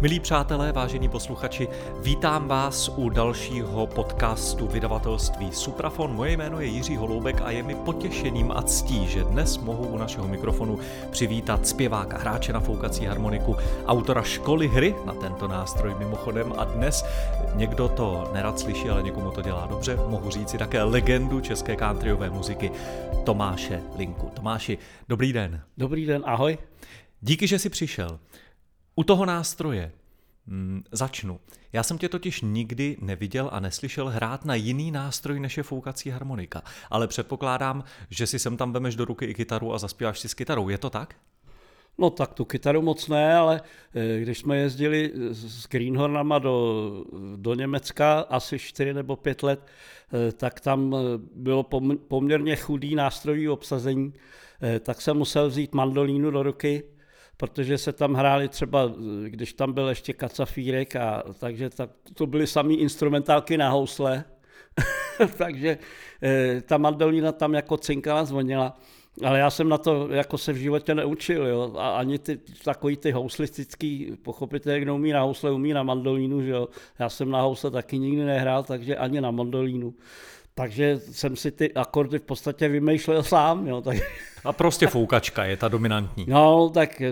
[0.00, 1.68] Milí přátelé, vážení posluchači,
[2.02, 6.14] vítám vás u dalšího podcastu vydavatelství Suprafon.
[6.14, 9.98] Moje jméno je Jiří Holoubek a je mi potěšením a ctí, že dnes mohu u
[9.98, 10.78] našeho mikrofonu
[11.10, 13.56] přivítat zpěváka, hráče na foukací harmoniku,
[13.86, 17.04] autora školy hry na tento nástroj mimochodem a dnes
[17.54, 22.30] někdo to nerad slyší, ale někomu to dělá dobře, mohu říci také legendu české countryové
[22.30, 22.70] muziky
[23.24, 24.30] Tomáše Linku.
[24.34, 24.78] Tomáši,
[25.08, 25.60] dobrý den.
[25.78, 26.58] Dobrý den, ahoj.
[27.20, 28.18] Díky, že jsi přišel.
[28.98, 29.92] U toho nástroje
[30.46, 31.40] hmm, začnu.
[31.72, 36.10] Já jsem tě totiž nikdy neviděl a neslyšel hrát na jiný nástroj než je foukací
[36.10, 40.28] harmonika, ale předpokládám, že si sem tam vemeš do ruky i kytaru a zaspíváš si
[40.28, 40.68] s kytarou.
[40.68, 41.14] Je to tak?
[41.98, 43.60] No tak tu kytaru moc ne, ale
[43.94, 47.04] eh, když jsme jezdili s Greenhornama do,
[47.36, 50.98] do Německa asi 4 nebo 5 let, eh, tak tam eh,
[51.34, 51.62] bylo
[52.08, 54.12] poměrně chudý nástrojový obsazení,
[54.80, 56.82] tak jsem musel vzít mandolínu do ruky
[57.38, 58.92] protože se tam hráli třeba,
[59.28, 64.24] když tam byl ještě kacafírek, a, takže ta, to byly samý instrumentálky na housle,
[65.38, 65.78] takže
[66.22, 68.76] e, ta mandolina tam jako cinkala, zvonila.
[69.24, 71.72] Ale já jsem na to jako se v životě neučil, jo.
[71.78, 76.50] A ani ty takový ty houslistický, pochopitelně, kdo umí na housle, umí na mandolínu, že
[76.50, 76.68] jo.
[76.98, 79.94] Já jsem na housle taky nikdy nehrál, takže ani na mandolínu.
[80.58, 83.66] Takže jsem si ty akordy v podstatě vymýšlel sám.
[83.66, 83.96] Jo, tak...
[84.44, 86.26] A prostě foukačka je ta dominantní.
[86.28, 87.02] No, tak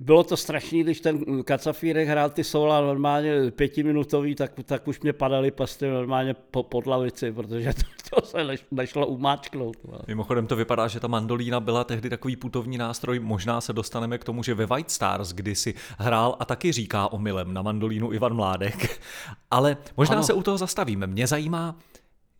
[0.00, 5.12] bylo to strašný, když ten kacafírek hrál ty sola normálně pětiminutový, tak, tak už mě
[5.12, 8.38] padaly pasty normálně po, pod lavici, protože to, to se
[8.70, 9.76] nešlo umáčknout.
[9.92, 9.98] No.
[10.06, 14.24] Mimochodem to vypadá, že ta mandolína byla tehdy takový putovní nástroj, možná se dostaneme k
[14.24, 19.00] tomu, že ve White Stars kdysi hrál a taky říká omylem na mandolínu Ivan Mládek.
[19.50, 20.24] Ale možná ano.
[20.24, 21.06] se u toho zastavíme.
[21.06, 21.76] Mě zajímá,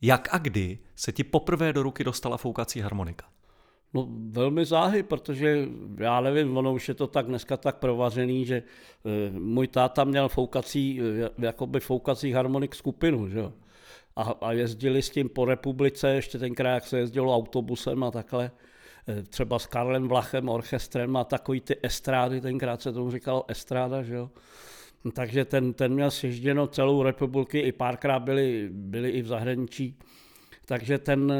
[0.06, 3.26] jak a kdy se ti poprvé do ruky dostala foukací harmonika?
[3.94, 8.56] No velmi záhy, protože já nevím, ono už je to tak dneska tak provařený, že
[8.56, 8.62] e,
[9.30, 13.52] můj táta měl foukací, e, jakoby foukací harmonik skupinu, že jo.
[14.16, 18.50] A, a jezdili s tím po republice, ještě tenkrát, jak se jezdilo autobusem a takhle,
[19.08, 24.02] e, třeba s Karlem Vlachem, orchestrem a takový ty estrády, tenkrát se tomu říkalo estráda,
[24.02, 24.30] že jo
[25.12, 29.98] takže ten, ten měl sježděno celou republiky, i párkrát byli, byli i v zahraničí.
[30.66, 31.32] Takže ten,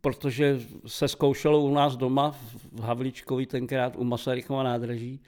[0.00, 2.36] protože se zkoušelo u nás doma
[2.72, 5.20] v Havlíčkovi tenkrát u Masarykova nádraží,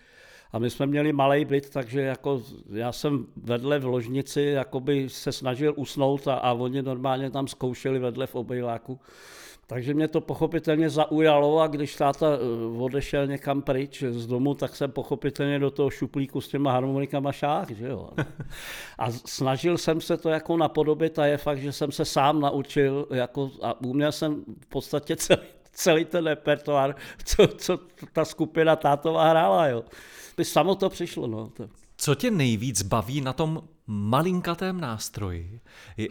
[0.54, 5.32] a my jsme měli malý byt, takže jako já jsem vedle v ložnici jakoby se
[5.32, 9.00] snažil usnout a, a oni normálně tam zkoušeli vedle v obejláku.
[9.66, 14.76] Takže mě to pochopitelně zaujalo a když táta eh, odešel někam pryč z domu, tak
[14.76, 18.10] jsem pochopitelně do toho šuplíku s těma harmonikama šách, že jo.
[18.98, 23.06] A snažil jsem se to jako napodobit a je fakt, že jsem se sám naučil
[23.10, 25.42] jako, a uměl jsem v podstatě celý,
[25.72, 26.94] celý ten repertoár,
[27.24, 27.78] co, co
[28.12, 29.84] ta skupina tátová hrála, jo.
[30.36, 31.50] By samo to přišlo, no.
[31.96, 35.60] Co tě nejvíc baví na tom malinkatém nástroji?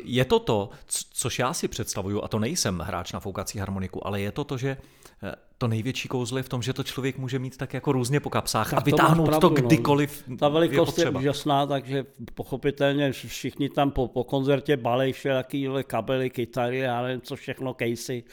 [0.03, 0.69] Je to to,
[1.13, 4.57] což já si představuju, a to nejsem hráč na foukací harmoniku, ale je to to,
[4.57, 4.77] že
[5.23, 8.19] eh, to největší kouzlo je v tom, že to člověk může mít tak jako různě
[8.19, 9.67] po kapsách tak a vytáhnout to, pravdu, to no.
[9.67, 10.37] kdykoliv no.
[10.37, 16.29] Ta velikost je, je úžasná, takže pochopitelně všichni tam po, po koncertě balej všelaký kabely,
[16.29, 18.23] kytary, já nevím co všechno, casey.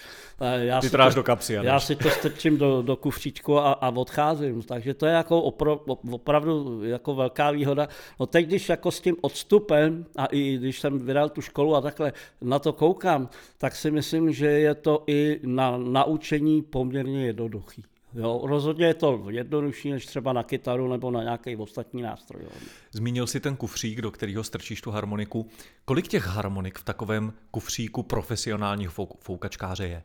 [0.57, 1.53] Já Ty tráš do kapsy.
[1.53, 5.77] Já si to strčím do, do kufříčku a, a odcházím, takže to je jako opro,
[6.11, 7.89] opravdu jako velká výhoda.
[8.21, 11.81] No teď, když jako s tím odstupem a i když jsem vydal tu školu a
[11.81, 17.85] takhle na to koukám, tak si myslím, že je to i na naučení poměrně jednoduchý.
[18.15, 22.43] Jo, rozhodně je to jednodušší než třeba na kytaru nebo na nějaký ostatní nástroj.
[22.43, 22.51] Jo.
[22.93, 25.49] Zmínil si ten kufřík, do kterého strčíš tu harmoniku.
[25.85, 30.03] Kolik těch harmonik v takovém kufříku profesionálního foukačkáře je?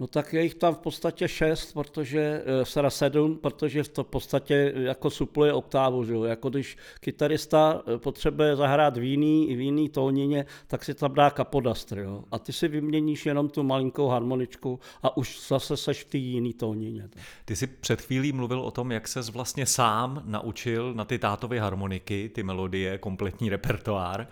[0.00, 2.42] No tak je jich tam v podstatě šest, protože,
[2.74, 6.24] teda sedm, protože to v podstatě jako supluje oktávu, že jo?
[6.24, 11.30] jako když kytarista eh, potřebuje zahrát v jiný, v jiný tónině, tak si tam dá
[11.30, 12.24] kapodastr, jo?
[12.30, 16.54] a ty si vyměníš jenom tu malinkou harmoničku a už zase seš v té jiný
[16.54, 17.08] tónině.
[17.44, 21.58] Ty jsi před chvílí mluvil o tom, jak ses vlastně sám naučil na ty tátovy
[21.58, 24.28] harmoniky, ty melodie, kompletní repertoár.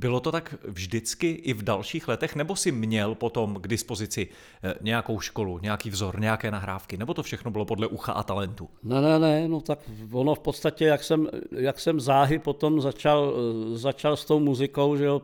[0.00, 4.28] Bylo to tak vždycky i v dalších letech, nebo si měl potom k dispozici
[4.62, 8.68] eh, nějakou školu, nějaký vzor, nějaké nahrávky, nebo to všechno bylo podle ucha a talentu?
[8.82, 9.78] Ne, ne, ne, no tak
[10.12, 14.96] ono v podstatě, jak jsem, jak jsem záhy potom začal, eh, začal s tou muzikou,
[14.96, 15.22] že jo,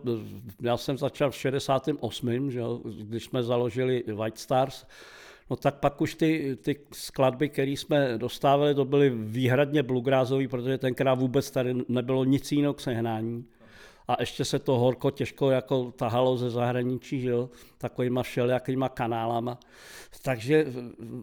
[0.60, 4.84] já jsem začal v 68., že jo, když jsme založili White Stars,
[5.50, 10.78] No tak pak už ty, ty skladby, které jsme dostávali, to byly výhradně bluegrassové, protože
[10.78, 13.44] tenkrát vůbec tady nebylo nic jiného k sehnání
[14.08, 19.58] a ještě se to horko těžko jako tahalo ze zahraničí, že jo, takovýma všelijakýma kanálama.
[20.22, 20.66] Takže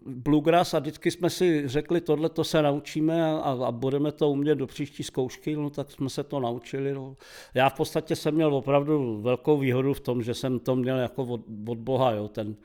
[0.06, 4.54] bluegrass a vždycky jsme si řekli, tohle to se naučíme a, a, budeme to umět
[4.54, 6.94] do příští zkoušky, no tak jsme se to naučili.
[6.94, 7.16] No.
[7.54, 11.22] Já v podstatě jsem měl opravdu velkou výhodu v tom, že jsem to měl jako
[11.22, 12.56] od, od Boha, jo, ten,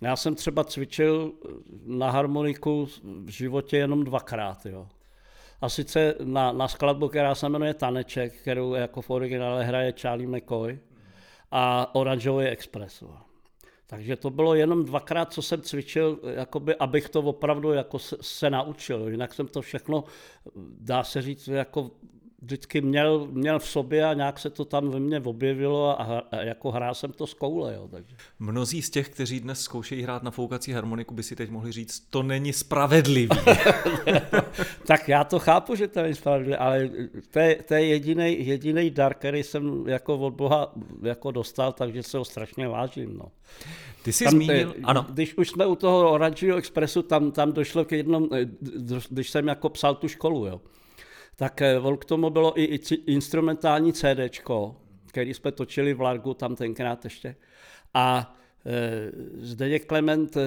[0.00, 1.32] já jsem třeba cvičil
[1.86, 4.66] na harmoniku v životě jenom dvakrát.
[4.66, 4.86] Jo
[5.60, 10.28] a sice na, na skladbu, která se jmenuje Taneček, kterou jako v originále hraje Charlie
[10.28, 10.78] McCoy
[11.50, 13.04] a Oranžový Express.
[13.86, 18.50] Takže to bylo jenom dvakrát, co jsem cvičil, jakoby, abych to opravdu jako se, se
[18.50, 19.08] naučil.
[19.08, 20.04] Jinak jsem to všechno,
[20.80, 21.90] dá se říct, jako
[22.42, 26.36] vždycky měl, měl v sobě a nějak se to tam ve mně objevilo a, a
[26.36, 27.74] jako hrál jsem to z koule.
[27.74, 28.16] Jo, takže.
[28.38, 32.00] Mnozí z těch, kteří dnes zkoušejí hrát na foukací harmoniku, by si teď mohli říct,
[32.10, 33.28] to není spravedlivý.
[34.86, 36.90] tak já to chápu, že to není spravedlivé, ale
[37.30, 42.02] to je, to je jediný, jediný dar, který jsem jako od Boha jako dostal, takže
[42.02, 43.18] se ho strašně vážím.
[43.18, 43.24] No.
[44.02, 45.06] Ty jsi tam, zmínil, eh, ano.
[45.08, 48.46] Když už jsme u toho Oranžového Expressu, tam, tam došlo k jednom, eh,
[49.10, 50.60] když jsem jako psal tu školu, jo
[51.40, 54.42] tak eh, k tomu bylo i instrumentální CD,
[55.06, 57.36] který jsme točili v Largu tam tenkrát ještě.
[57.94, 58.34] A
[58.66, 60.40] e, Zdeněk Klement e,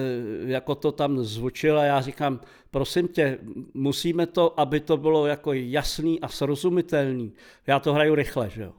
[0.46, 3.38] jako to tam zvučil a já říkám, prosím tě,
[3.74, 7.32] musíme to, aby to bylo jako jasný a srozumitelný.
[7.66, 8.72] Já to hraju rychle, že jo.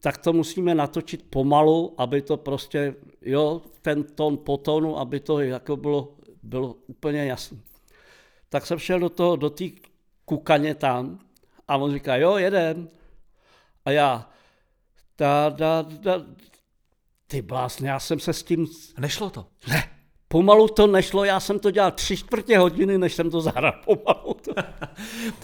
[0.00, 5.40] Tak to musíme natočit pomalu, aby to prostě, jo, ten tón po tónu, aby to
[5.40, 7.60] jako bylo, bylo úplně jasný.
[8.48, 9.64] Tak jsem šel do toho, do té
[10.24, 11.18] kukaně tam
[11.70, 12.88] a on říká, jo, jedem.
[13.84, 14.30] A já,
[15.18, 16.22] da, da, da,
[17.26, 18.66] ty blásně, já jsem se s tím...
[18.98, 19.46] Nešlo to?
[19.68, 19.90] Ne,
[20.28, 24.34] Pomalu to nešlo, já jsem to dělal tři čtvrtě hodiny, než jsem to zahrál pomalu.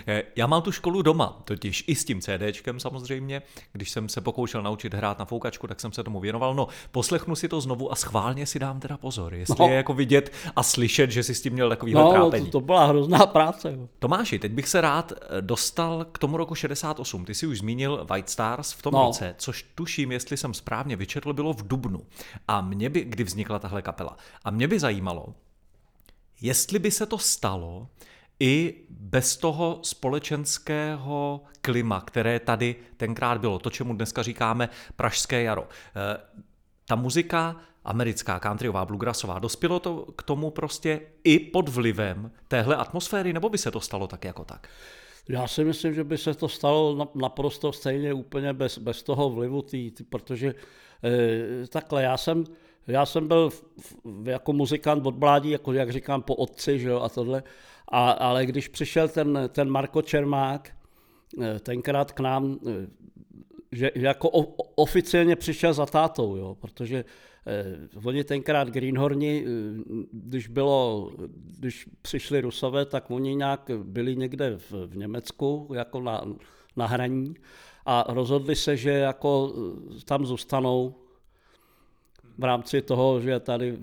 [0.37, 3.43] já mám tu školu doma, totiž i s tím CDčkem samozřejmě.
[3.73, 6.55] Když jsem se pokoušel naučit hrát na foukačku, tak jsem se tomu věnoval.
[6.55, 9.69] No, poslechnu si to znovu a schválně si dám teda pozor, jestli no.
[9.69, 12.47] je jako vidět a slyšet, že jsi s tím měl takový no, trápení.
[12.47, 13.73] To, to byla hrozná práce.
[13.73, 13.89] Jo.
[13.99, 17.25] Tomáši, teď bych se rád eh, dostal k tomu roku 68.
[17.25, 19.03] Ty jsi už zmínil White Stars v tom no.
[19.03, 22.03] roce, což tuším, jestli jsem správně vyčetl, bylo v Dubnu.
[22.49, 24.17] A mě by, kdy vznikla tahle kapela.
[24.45, 25.35] A mě by zajímalo,
[26.41, 27.89] jestli by se to stalo
[28.41, 35.69] i bez toho společenského klima, které tady tenkrát bylo, to, čemu dneska říkáme pražské jaro.
[35.69, 36.21] Eh,
[36.87, 43.33] ta muzika americká, countryová, bluegrassová, dospělo to k tomu prostě i pod vlivem téhle atmosféry,
[43.33, 44.69] nebo by se to stalo tak jako tak?
[45.29, 49.63] Já si myslím, že by se to stalo naprosto stejně úplně bez, bez toho vlivu,
[49.63, 50.55] tý, tý, protože
[51.05, 52.45] e, takhle, já jsem,
[52.87, 53.65] já jsem byl v,
[54.05, 57.43] v, jako muzikant od mládí, jako jak říkám, po otci, že jo, a tohle.
[57.89, 60.71] A, ale když přišel ten, ten Marko Čermák,
[61.43, 62.87] eh, tenkrát k nám, eh,
[63.73, 64.43] že jako o,
[64.75, 67.05] oficiálně přišel za tátou, jo, protože
[67.47, 69.51] eh, oni tenkrát Greenhorni, eh,
[70.13, 71.11] když, bylo,
[71.59, 76.25] když přišli Rusové, tak oni nějak byli někde v, v Německu, jako na,
[76.77, 77.35] na hraní
[77.87, 79.55] a rozhodli se, že jako
[80.05, 80.95] tam zůstanou
[82.39, 83.77] v rámci toho, že tady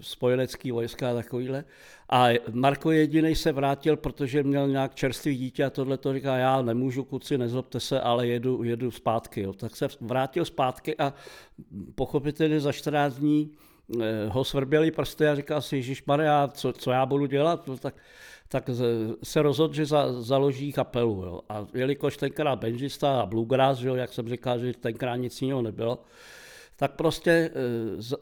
[0.00, 1.64] spojenecký vojska a takovýhle.
[2.12, 6.62] A Marko jediný se vrátil, protože měl nějak čerstvý dítě a tohle to říká, já
[6.62, 9.40] nemůžu, kuci, nezlobte se, ale jedu, jedu zpátky.
[9.40, 9.52] Jo.
[9.52, 11.14] Tak se vrátil zpátky a
[11.94, 13.50] pochopitelně za 14 dní
[14.00, 17.66] eh, ho svrběli prsty a říkal si, Ježíš Maria, co, co já budu dělat?
[17.66, 17.94] No, tak,
[18.48, 18.70] tak
[19.22, 21.22] se rozhodl, že za, založí kapelu.
[21.24, 21.40] Jo.
[21.48, 25.98] A jelikož tenkrát benžista a bluegrass, jo, jak jsem říkal, že tenkrát nic jiného nebylo,
[26.80, 27.50] tak prostě e,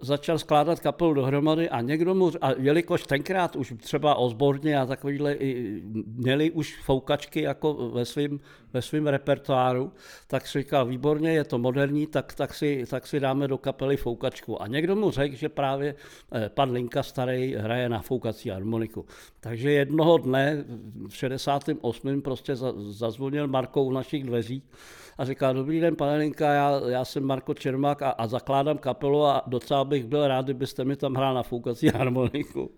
[0.00, 5.34] začal skládat kapelu dohromady a někdo mu, a jelikož tenkrát už třeba ozborně a takovýhle
[5.34, 8.40] i měli už foukačky jako ve svém
[8.72, 9.92] ve svým repertoáru,
[10.26, 13.96] tak si říkal, výborně, je to moderní, tak, tak, si, tak si dáme do kapely
[13.96, 14.62] foukačku.
[14.62, 15.94] A někdo mu řekl, že právě
[16.34, 19.06] e, pan Linka starý hraje na foukací harmoniku.
[19.40, 20.64] Takže jednoho dne
[21.08, 22.22] v 68.
[22.22, 24.62] prostě zazvonil Marko u našich dveří
[25.18, 29.24] a říká, dobrý den, pane Linka, já, já jsem Marko Čermák a, a zakládám kapelu
[29.24, 32.70] a docela bych byl rád, kdybyste mi tam hrál na foukací harmoniku.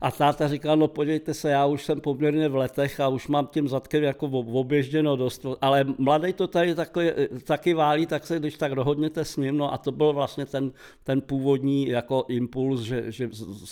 [0.00, 3.46] A táta říkal, no podívejte se, já už jsem poměrně v letech a už mám
[3.46, 7.12] tím zadkem jako oběžděno dost, ale mladý to tady taky,
[7.44, 10.72] taky válí, tak se když tak dohodněte s ním, no a to byl vlastně ten,
[11.04, 13.26] ten původní jako impuls, že, že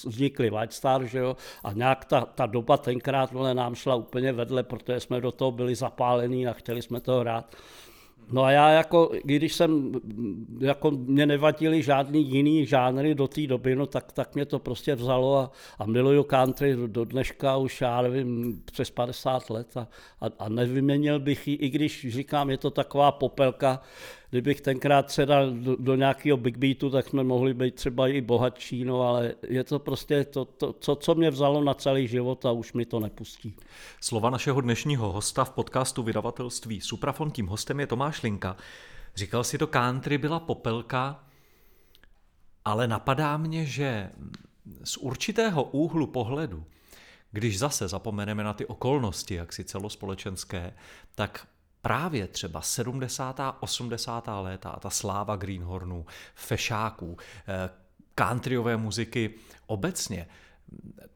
[0.06, 4.33] vznikly White Star, že jo, a nějak ta, ta doba tenkrát vole, nám šla úplně
[4.33, 7.56] vedle, protože jsme do toho byli zapálení a chtěli jsme to hrát.
[8.33, 9.92] No a já jako, když jsem,
[10.61, 14.95] jako mě nevadili žádný jiný žánry do té doby, no tak, tak mě to prostě
[14.95, 19.88] vzalo a, a miluju country do dneška už, já nevím, přes 50 let a,
[20.21, 23.83] a, a nevyměnil bych ji, i když říkám, je to taková popelka,
[24.30, 28.85] kdybych tenkrát dal do, do nějakého big beatu, tak jsme mohli být třeba i bohatší,
[28.85, 32.52] no ale je to prostě to, to, to, co mě vzalo na celý život a
[32.52, 33.54] už mi to nepustí.
[34.00, 38.56] Slova našeho dnešního hosta v podcastu vydavatelství Suprafon, tím hostem je Tomáš Linka.
[39.16, 41.25] Říkal si, to country byla popelka,
[42.64, 44.11] ale napadá mě, že
[44.85, 46.64] z určitého úhlu pohledu,
[47.33, 50.75] když zase zapomeneme na ty okolnosti, jak si celospolečenské,
[51.14, 51.47] tak
[51.86, 53.40] právě třeba 70.
[53.60, 54.28] 80.
[54.40, 57.16] léta a ta sláva Greenhornů, fešáků,
[57.48, 57.70] eh,
[58.18, 59.34] countryové muziky
[59.66, 60.26] obecně,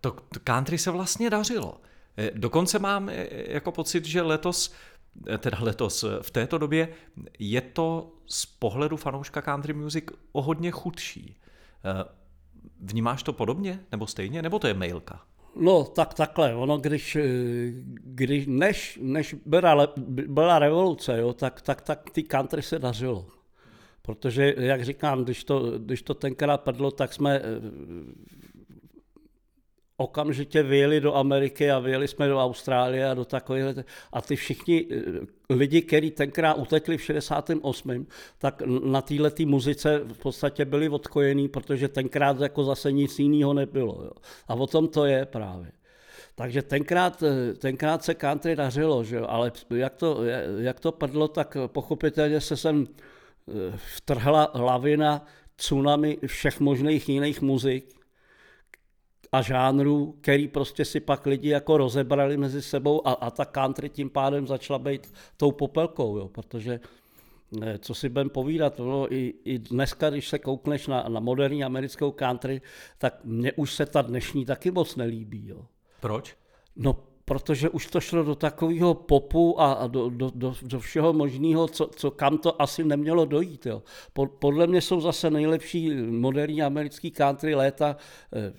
[0.00, 1.80] to, to country se vlastně dařilo.
[2.16, 4.72] Eh, dokonce mám eh, jako pocit, že letos,
[5.38, 6.88] teda letos, v této době
[7.38, 11.36] je to z pohledu fanouška country music o hodně chudší.
[12.80, 15.22] Vnímáš to podobně, nebo stejně, nebo to je mailka?
[15.56, 17.22] No, tak takhle, ono, když, eh,
[18.04, 19.94] když než, než byla,
[20.26, 23.26] byla revoluce, jo, tak, tak, tak ty country se dařilo.
[24.02, 27.42] Protože, jak říkám, když to, když to tenkrát padlo, tak jsme eh,
[30.00, 33.74] okamžitě vyjeli do Ameriky a vyjeli jsme do Austrálie a do takové.
[34.12, 38.06] A ty všichni eh, lidi, kteří tenkrát utekli v 68.
[38.38, 44.02] tak na téhle muzice v podstatě byli odkojení, protože tenkrát jako zase nic jiného nebylo.
[44.04, 44.12] Jo.
[44.48, 45.72] A o tom to je právě.
[46.34, 50.24] Takže tenkrát, eh, tenkrát se country dařilo, že ale jak to,
[50.58, 53.52] jak to padlo, tak pochopitelně se sem eh,
[53.96, 55.26] vtrhla lavina
[55.56, 57.99] tsunami všech možných jiných muzik,
[59.32, 63.88] a žánrů, který prostě si pak lidi jako rozebrali mezi sebou a, a ta country
[63.88, 66.80] tím pádem začala být tou popelkou, jo, protože
[67.62, 71.64] eh, co si budeme povídat, no, i, i dneska, když se koukneš na, na moderní
[71.64, 72.62] americkou country,
[72.98, 75.48] tak mně už se ta dnešní taky moc nelíbí.
[75.48, 75.66] Jo.
[76.00, 76.36] Proč?
[76.76, 81.12] No, protože už to šlo do takového popu a, a do, do, do, do všeho
[81.12, 83.66] možného, co, co kam to asi nemělo dojít.
[83.66, 83.82] Jo.
[84.38, 87.96] Podle mě jsou zase nejlepší moderní americký country léta
[88.32, 88.52] eh,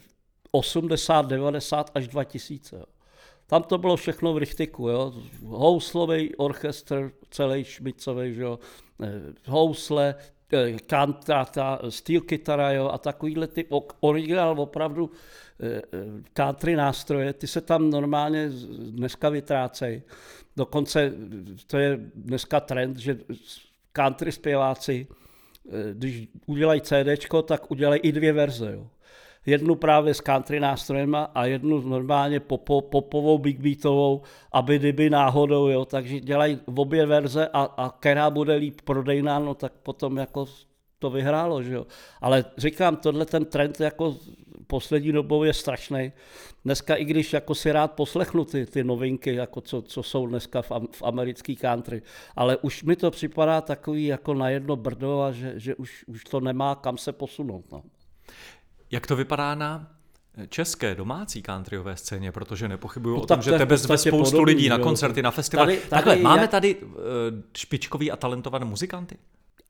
[0.52, 2.76] 80, 90 až 2000.
[2.76, 2.84] Jo.
[3.48, 5.14] Tam to bylo všechno v rychtiku, jo.
[5.46, 8.60] Houslový orchestr, celý šmicový, jo.
[9.04, 10.16] Eh, housle,
[10.54, 13.68] eh, kantata, steel kytara, jo, a takovýhle ty
[14.00, 15.12] originál opravdu
[15.60, 15.82] eh,
[16.34, 20.02] country nástroje, ty se tam normálně dneska vytrácejí.
[20.56, 21.14] Dokonce
[21.68, 23.18] to je dneska trend, že
[23.94, 25.08] country zpěváci,
[25.94, 28.72] když udělají CD, tak udělají i dvě verze.
[28.74, 28.88] Jo
[29.46, 34.22] jednu právě s country nástrojem a jednu normálně popo, popovou big beatovou,
[34.52, 39.54] aby kdyby náhodou, jo, takže dělají obě verze a, a která bude líp prodejná, no
[39.54, 40.46] tak potom jako
[41.00, 41.88] to vyhrálo, že jo.
[42.22, 44.16] Ale říkám, tohle ten trend jako
[44.68, 46.12] poslední dobou je strašný.
[46.66, 50.62] Dneska, i když jako si rád poslechnu ty, ty novinky, jako co, co jsou dneska
[50.62, 52.02] v, v americký country,
[52.36, 56.24] ale už mi to připadá takový jako na jedno brdo a že, že už, už
[56.24, 57.66] to nemá kam se posunout.
[57.72, 57.84] No.
[58.92, 59.92] Jak to vypadá na
[60.50, 64.70] české domácí countryové scéně, protože nepochybuju no, o tom, že tebe zve spoustu podobný, lidí
[64.70, 65.78] na koncerty, na festivaly.
[65.78, 66.92] Tady, tady, Takhle, máme tady uh,
[67.58, 69.18] špičkový a talentované muzikanty?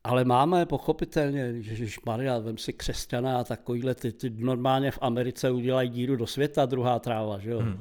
[0.04, 5.50] Ale máme, pochopitelně, že Maria, vem si křesťana a takovýhle, ty, ty normálně v Americe
[5.50, 7.58] udělají díru do světa, druhá tráva, že jo?
[7.58, 7.80] Hmm.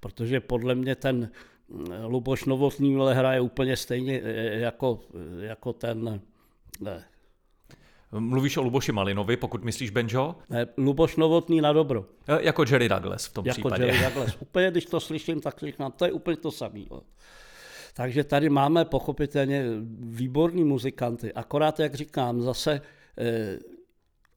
[0.00, 1.30] Protože podle mě ten
[1.68, 4.20] mm, Luboš Novotný hraje úplně stejně
[4.52, 5.00] jako,
[5.40, 6.20] jako ten,
[6.80, 7.04] ne,
[8.12, 10.36] Mluvíš o Luboši Malinovi, pokud myslíš Benjo?
[10.48, 12.06] Ne, Luboš Novotný na dobro.
[12.28, 13.84] E, jako Jerry Douglas v tom jako případě.
[13.84, 14.36] Jerry Douglas.
[14.40, 16.80] Úplně, když to slyším, tak říkám, to je úplně to samé.
[17.94, 19.64] Takže tady máme pochopitelně
[20.00, 21.32] výborní muzikanty.
[21.32, 22.80] Akorát, jak říkám, zase
[23.18, 23.58] eh,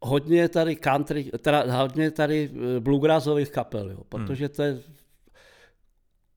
[0.01, 4.81] hodně tady country, teda hodně tady eh, bluegrassových kapel, jo, protože to je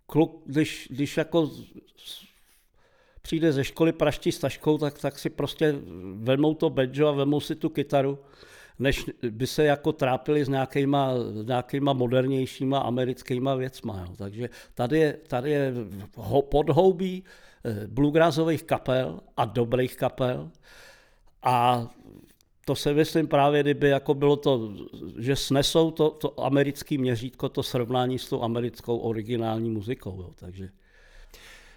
[0.06, 1.50] kluk, když, když jako
[3.26, 5.74] přijde ze školy praští s taškou, tak, tak si prostě
[6.14, 8.18] vemou to banjo a vemou si tu kytaru,
[8.78, 14.06] než by se jako trápili s nějakýma, nějakýma modernějšíma americkýma věcma.
[14.06, 14.14] Jo.
[14.16, 15.74] Takže tady je, tady je
[16.48, 17.24] podhoubí
[17.64, 20.50] eh, bluegrassových kapel a dobrých kapel
[21.42, 21.88] a
[22.64, 24.72] to se myslím právě, kdyby jako bylo to,
[25.18, 30.22] že snesou to, to americký měřítko, to srovnání s tou americkou originální muzikou.
[30.22, 30.85] Jo, takže.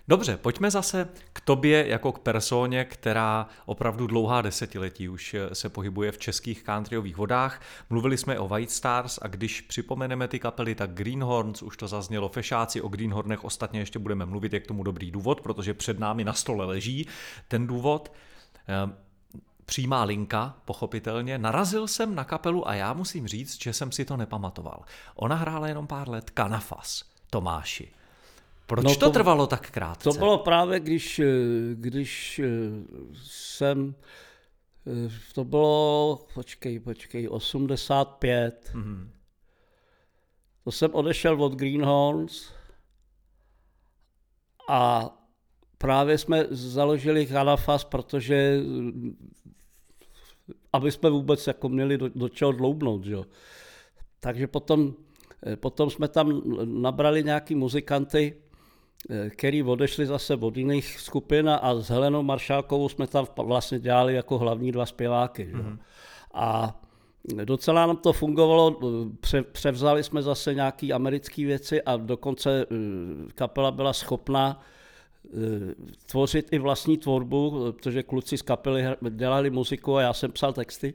[0.10, 6.12] Dobře, pojďme zase k tobě jako k personě, která opravdu dlouhá desetiletí už se pohybuje
[6.12, 7.62] v českých countryových vodách.
[7.89, 12.30] Mluvili jsme o White Stars a když připomeneme ty kapely, tak Greenhorns, už to zaznělo,
[12.30, 16.34] Fešáci, o Greenhornech ostatně ještě budeme mluvit, jak tomu dobrý důvod, protože před námi na
[16.34, 17.08] stole leží
[17.48, 18.12] ten důvod.
[18.68, 18.96] Ehm,
[19.66, 21.38] přímá linka, pochopitelně.
[21.38, 24.82] Narazil jsem na kapelu a já musím říct, že jsem si to nepamatoval.
[25.16, 27.99] Ona hrála jenom pár let Kanafas, Tomáši.
[28.69, 30.09] Proč no to, to trvalo tak krátce?
[30.09, 31.21] To bylo právě, když,
[31.73, 32.41] když
[33.23, 33.95] jsem,
[35.33, 38.71] to bylo, počkej, počkej, 85.
[38.73, 39.09] Mm-hmm.
[40.63, 42.51] To jsem odešel od Greenhorns
[44.69, 45.09] a
[45.77, 48.59] právě jsme založili Kanafas, protože
[50.73, 53.03] aby jsme vůbec jako měli do, do čeho dloubnout.
[53.03, 53.17] Že?
[54.19, 54.93] Takže potom,
[55.55, 56.41] potom jsme tam
[56.81, 58.49] nabrali nějaký muzikanty, Eh,
[59.29, 64.38] který odešli zase od jiných skupin a s Helenou Maršálkovou jsme tam vlastně dělali jako
[64.38, 65.51] hlavní dva zpěváky.
[65.53, 65.77] Mm-hmm.
[66.34, 66.79] A
[67.46, 68.79] docela nám to fungovalo,
[69.20, 72.75] pře- převzali jsme zase nějaké americké věci a dokonce eh,
[73.36, 74.78] kapela byla schopná Eh,
[76.05, 80.93] tvořit i vlastní tvorbu, protože kluci z kapely dělali muziku a já jsem psal texty.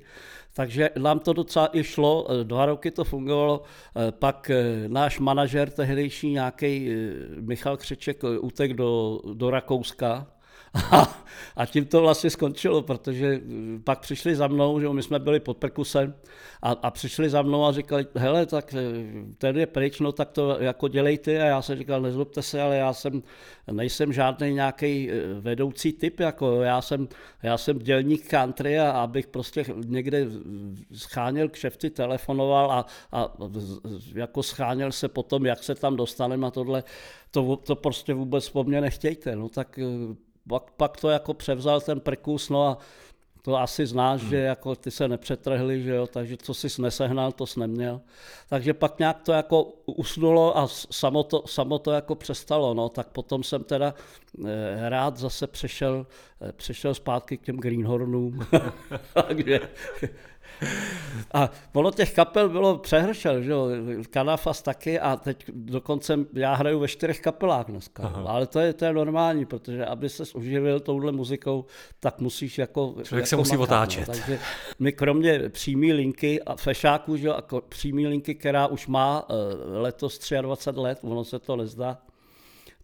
[0.52, 3.62] Takže nám to docela i šlo, eh, dva roky to fungovalo,
[3.96, 4.50] eh, pak
[4.88, 6.90] náš manažer tehdejší nějaký
[7.40, 10.26] Michal Křeček utek do, do Rakouska,
[10.74, 11.24] a,
[11.56, 13.40] a tím to vlastně skončilo, protože
[13.84, 16.14] pak přišli za mnou, že my jsme byli pod perkusem
[16.62, 18.74] a, a přišli za mnou a říkali, hele, tak
[19.38, 21.42] ten je pryč, no tak to jako dělejte.
[21.42, 23.22] A já jsem říkal, nezlobte se, ale já jsem,
[23.72, 27.08] nejsem žádný nějaký eh, vedoucí typ, jako já jsem,
[27.42, 30.26] já jsem dělník country a abych prostě někde
[30.92, 33.32] scháněl kšefty, telefonoval a, a
[34.14, 36.84] jako scháněl se potom, jak se tam dostaneme a tohle,
[37.30, 40.14] to, to prostě vůbec po mně nechtějte, no tak eh,
[40.48, 42.78] pak, pak to jako převzal ten prkus, no a
[43.44, 44.30] to asi znáš, hmm.
[44.30, 48.00] že jako ty se nepřetrhli, že jo, takže co jsi nesehnal, to jsi neměl.
[48.48, 53.08] Takže pak nějak to jako usnulo a samo to, samo to jako přestalo, no, tak
[53.08, 53.94] potom jsem teda
[54.44, 56.06] eh, rád zase přešel,
[56.40, 58.46] eh, přešel zpátky k těm Greenhornům.
[59.14, 59.60] takže
[61.34, 63.68] a ono těch kapel bylo přehršel, že jo,
[64.10, 68.24] Kanafas taky a teď dokonce já hraju ve čtyřech kapelách dneska, Aha.
[68.28, 71.64] ale to je, to je normální, protože aby se uživil touhle muzikou,
[72.00, 72.94] tak musíš jako...
[73.02, 73.76] Člověk jako se musí makat, no.
[73.76, 74.09] otáčet.
[74.09, 74.14] No.
[74.14, 74.38] Takže
[74.78, 79.37] my kromě přímý linky a fešáků, že jo, a přímý linky, která už má uh,
[79.83, 81.98] letos 23 let, ono se to nezdá,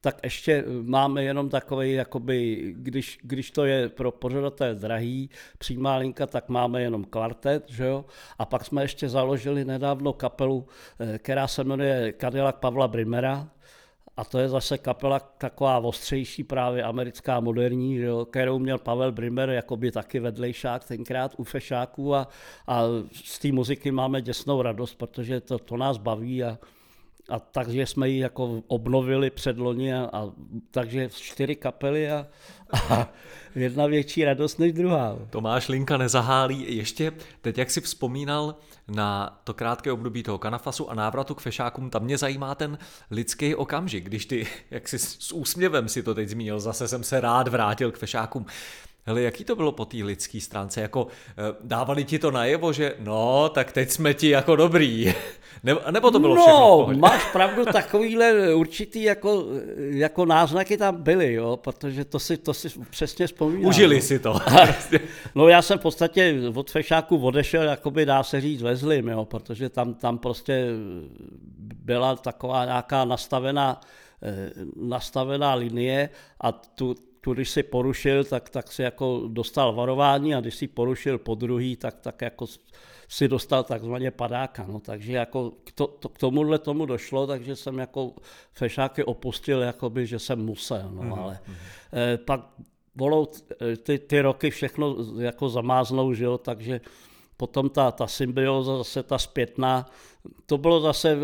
[0.00, 6.26] tak ještě máme jenom takový, jakoby, když, když to je pro pořadatel drahý, přímá linka,
[6.26, 8.04] tak máme jenom kvartet, že jo?
[8.38, 10.66] A pak jsme ještě založili nedávno kapelu,
[11.00, 13.48] eh, která se jmenuje Cadillac Pavla Brimera,
[14.16, 19.12] a to je zase kapela taková ostřejší, právě americká, moderní, že jo, kterou měl Pavel
[19.12, 22.28] Brimer jakoby taky vedlejšák tenkrát u fešáků a,
[22.66, 22.82] a
[23.12, 26.58] z té muziky máme děsnou radost, protože to, to nás baví a,
[27.30, 30.30] a takže jsme ji jako obnovili předloni a, a
[30.70, 32.26] takže čtyři kapely a,
[32.90, 33.08] a
[33.54, 35.18] jedna větší radost než druhá.
[35.30, 36.76] Tomáš Linka nezahálí.
[36.76, 38.54] Ještě teď, jak si vzpomínal
[38.88, 42.78] na to krátké období toho kanafasu a návratu k fešákům, tam mě zajímá ten
[43.10, 47.20] lidský okamžik, když ty, jak si s úsměvem si to teď zmínil, zase jsem se
[47.20, 48.46] rád vrátil k fešákům.
[49.10, 50.80] Hele, jaký to bylo po té lidské stránce?
[50.80, 55.14] Jako eh, dávali ti to najevo, že no, tak teď jsme ti jako dobrý.
[55.62, 59.44] nebo, nebo to bylo no, všechno No, máš pravdu, takovýhle určitý jako,
[59.76, 63.66] jako náznaky tam byly, jo, protože to si, to si přesně vzpomínám.
[63.66, 64.02] Užili no.
[64.02, 64.40] si to.
[65.34, 69.24] no já jsem v podstatě od Fešáku odešel, jakoby dá se říct ve zlým, jo,
[69.24, 70.66] protože tam, tam prostě
[71.74, 73.80] byla taková nějaká nastavená,
[74.22, 76.08] eh, nastavená linie
[76.40, 80.68] a tu, tu, když si porušil, tak, tak si jako dostal varování a když si
[80.68, 82.46] porušil po druhý, tak, tak jako
[83.08, 84.66] si dostal takzvaně padáka.
[84.68, 84.80] No.
[84.80, 88.12] Takže jako k, to, to, k tomuhle tomu došlo, takže jsem jako
[88.52, 90.90] fešáky opustil, jakoby, že jsem musel.
[90.92, 91.02] No.
[91.02, 91.20] Mm-hmm.
[91.20, 91.38] Ale
[91.92, 92.40] eh, pak
[92.94, 93.28] volou
[93.82, 96.80] ty, ty roky všechno jako zamáznou, že jo, takže
[97.40, 99.86] potom ta, ta symbioza, zase ta zpětná,
[100.46, 101.18] to bylo zase,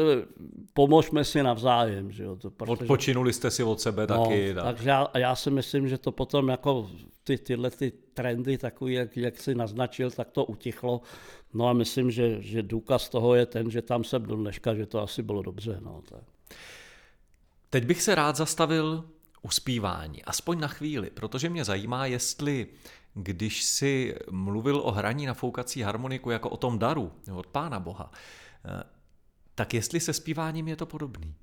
[0.73, 2.13] pomožme si navzájem.
[2.13, 4.55] Že jo, to, protože, Odpočinuli jste si od sebe no, taky.
[4.55, 4.65] Tak.
[4.65, 6.91] Takže já, já si myslím, že to potom jako
[7.25, 11.01] ty, tyhle ty trendy, takový, jak, jak si naznačil, tak to utichlo.
[11.55, 14.87] No a myslím, že, že důkaz toho je ten, že tam jsem do dneška, že
[14.87, 15.81] to asi bylo dobře.
[15.85, 16.25] No, tak.
[17.71, 19.05] Teď bych se rád zastavil
[19.43, 22.67] u zpívání, aspoň na chvíli, protože mě zajímá, jestli
[23.17, 28.11] když si mluvil o hraní na foukací harmoniku jako o tom daru od Pána Boha,
[28.65, 28.83] eh,
[29.55, 31.35] tak jestli se zpíváním je to podobný?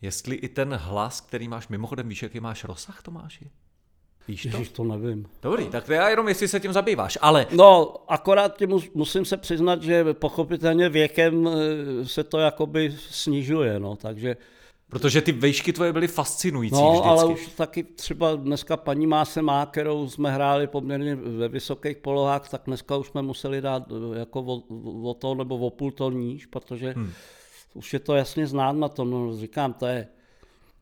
[0.00, 3.50] Jestli i ten hlas, který máš, mimochodem víš, jaký máš rozsah, Tomáši?
[4.28, 4.48] Víš to?
[4.48, 5.26] Ježiš, to nevím.
[5.42, 9.82] Dobrý, tak já jenom jestli se tím zabýváš, ale No, akorát mus, musím se přiznat,
[9.82, 14.36] že pochopitelně věkem eh, se to jakoby snižuje, no, takže
[14.92, 17.08] protože ty vejšky tvoje byly fascinující No, vždycky.
[17.08, 22.48] ale už taky třeba dneska paní Máse má, kterou jsme hráli poměrně ve vysokých polohách,
[22.48, 24.62] tak dneska už jsme museli dát eh, jako o,
[25.10, 27.12] o to nebo o půl to níž, protože hmm.
[27.74, 30.08] už je to jasně znát na tom, no, říkám, to je,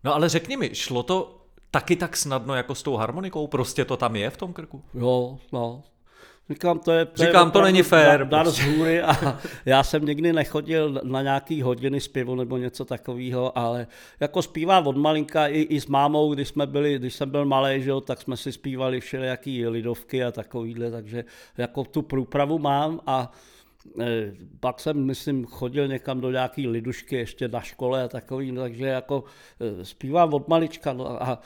[0.05, 3.47] No ale řekni mi, šlo to taky tak snadno jako s tou harmonikou?
[3.47, 4.83] Prostě to tam je v tom krku?
[4.95, 5.83] jo, no.
[6.51, 8.73] Říkám, to je, to, je Říkám, to opravdu není fér, Dar, dar z prostě.
[8.73, 13.87] hůry a já jsem nikdy nechodil na nějaký hodiny zpěvu nebo něco takového, ale
[14.21, 17.83] jako zpívám od malinka i, i s mámou, když jsme byli, když jsem byl malý,
[17.83, 21.25] že jo, tak jsme si zpívali všelijaký lidovky a takovýhle, takže
[21.59, 23.33] jako tu průpravu mám a
[24.01, 28.87] eh, pak jsem, myslím, chodil někam do nějaký lidušky ještě na škole a takový, takže
[28.87, 29.25] jako
[29.61, 31.41] eh, zpívám od malička no, a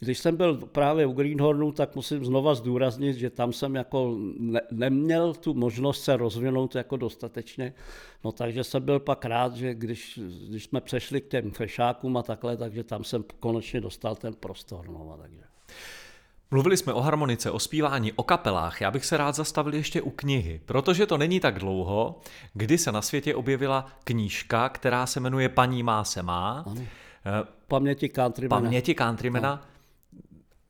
[0.00, 4.60] když jsem byl právě u Greenhornu, tak musím znova zdůraznit, že tam jsem jako ne,
[4.70, 7.74] neměl tu možnost se rozvinout jako dostatečně.
[8.24, 12.22] No takže jsem byl pak rád, že když, když jsme přešli k těm fešákům a
[12.22, 14.88] takhle, takže tam jsem konečně dostal ten prostor.
[14.88, 15.42] No, a takže.
[16.50, 18.80] Mluvili jsme o harmonice, o zpívání, o kapelách.
[18.80, 22.20] Já bych se rád zastavil ještě u knihy, protože to není tak dlouho,
[22.54, 26.64] kdy se na světě objevila knížka, která se jmenuje Paní má se má.
[26.66, 26.82] Ano.
[27.26, 28.62] Eh, Paměti countrymana.
[28.62, 29.69] Paměti countrymana.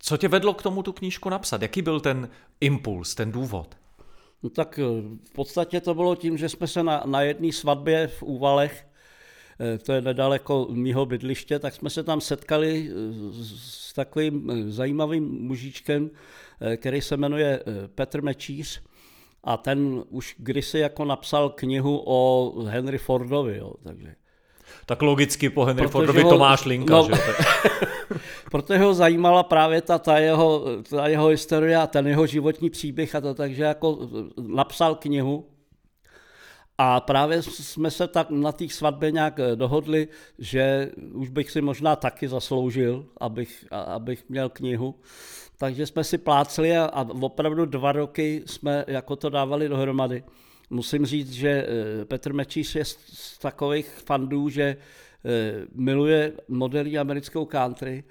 [0.03, 1.63] Co tě vedlo k tomu tu knížku napsat?
[1.63, 2.29] Jaký byl ten
[2.61, 3.77] impuls, ten důvod?
[4.43, 4.83] No tak eh,
[5.25, 8.87] v podstatě to bylo tím, že jsme se na, na jedné svatbě v Úvalech,
[9.61, 12.95] eh, to je nedaleko mýho bydliště, tak jsme se tam setkali eh,
[13.43, 16.11] s takovým zajímavým mužičkem,
[16.77, 17.63] který se jmenuje
[17.95, 18.83] Petr Mečíř
[19.45, 24.15] a ten už kdysi jako napsal knihu o Henry Fordovi, jo, takže
[24.87, 27.05] Tak logicky po Henry Protože Fordovi ho- Tomáš Linka, no.
[27.05, 27.13] že
[28.51, 33.15] Protože ho zajímala právě ta, ta, jeho, ta jeho historie a ten jeho životní příběh
[33.15, 33.99] a to, takže jako
[34.37, 35.47] napsal knihu
[36.83, 41.61] a právě jsme se tak na té svatbě nějak eh, dohodli, že už bych si
[41.61, 44.95] možná taky zasloužil, abych, abych měl knihu.
[45.59, 50.25] Takže jsme si plácli a, a opravdu dva roky jsme jako to dávali dohromady.
[50.71, 57.45] Musím říct, že eh, Petr Mečíš je z, takových fandů, že eh, miluje moderní americkou
[57.45, 58.05] country,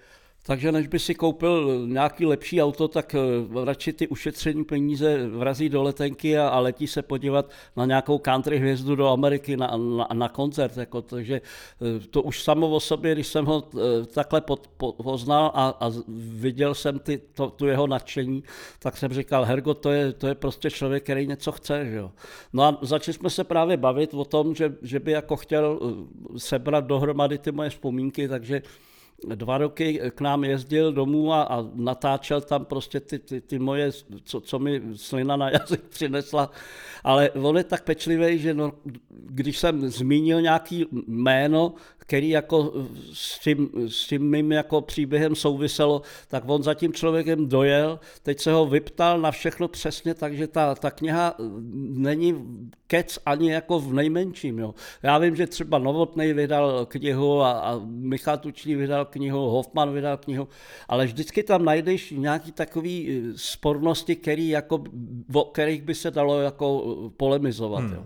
[0.45, 5.69] takže než by si koupil nějaký lepší auto, tak eh, radši ty ušetření peníze vrazí
[5.69, 10.07] do letenky a, a letí se podívat na nějakou country hvězdu do Ameriky na, na,
[10.13, 10.77] na koncert.
[10.77, 11.41] Jako, takže
[11.81, 15.77] eh, to už samo o sobě, když jsem ho eh, takhle pod, po, poznal a,
[15.79, 18.43] a viděl jsem ty, to, tu jeho nadšení,
[18.79, 21.85] tak jsem říkal, Hergo, to je, to je prostě člověk, který něco chce.
[21.85, 22.11] Že jo?
[22.53, 26.39] No a začali jsme se právě bavit o tom, že, že by jako chtěl eh,
[26.39, 28.61] sebrat dohromady ty moje vzpomínky, takže
[29.35, 33.91] dva roky k nám jezdil domů a, a natáčel tam prostě ty, ty, ty moje,
[34.23, 36.51] co, co mi slina na jazyk přinesla.
[37.03, 38.71] Ale on je tak pečlivý, že no,
[39.09, 41.73] když jsem zmínil nějaký jméno,
[42.09, 42.73] který jako
[43.13, 48.39] s tím, s tím mým jako příběhem souviselo, tak on za tím člověkem dojel, teď
[48.39, 51.35] se ho vyptal na všechno přesně, takže ta, ta kniha
[51.93, 52.35] není
[52.87, 54.59] kec ani jako v nejmenším.
[54.59, 54.73] Jo.
[55.03, 60.17] Já vím, že třeba Novotný vydal knihu a, a Michal Tučný vydal knihu, Hoffman vydal
[60.17, 60.47] knihu,
[60.87, 64.83] ale vždycky tam najdeš nějaký takový eh, spornosti, který jako,
[65.33, 67.83] o kterých by se dalo jako polemizovat.
[67.83, 67.93] Hmm.
[67.93, 68.05] Jo.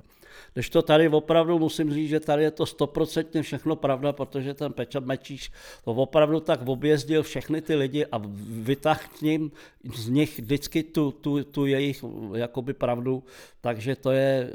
[0.54, 4.74] Když to tady opravdu musím říct, že tady je to stoprocentně všechno pravda, protože ten
[4.74, 5.52] Peča Mečíš
[5.86, 9.52] to opravdu tak objezdil všechny ty lidi a vytáhl ním
[9.96, 13.24] z nich vždycky tu, tu, tu jejich jakoby pravdu,
[13.62, 14.52] takže to je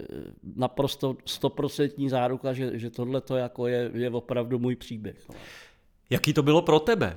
[0.56, 5.16] naprosto stoprocentní záruka, že, že tohle to jako je, je opravdu můj příběh.
[6.10, 7.16] Jaký to bylo pro tebe?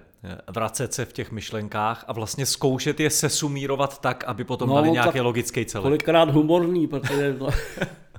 [0.49, 4.91] Vracet se v těch myšlenkách a vlastně zkoušet je sesumírovat tak, aby potom No, dali
[4.91, 5.83] nějaký logický celek.
[5.83, 7.37] Kolikrát humorný, protože